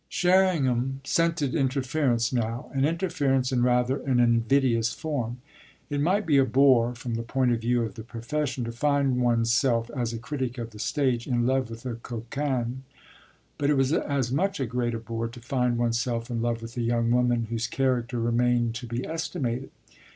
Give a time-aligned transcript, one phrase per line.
[0.09, 5.41] Sherringham scented interference now, and interference in rather an invidious form.
[5.91, 9.21] It might be a bore, from the point of view of the profession, to find
[9.21, 12.81] one's self, as a critic of the stage, in love with a coquine;
[13.59, 16.81] but it was a much greater bore to find one's self in love with a
[16.81, 19.69] young woman whose character remained to be estimated.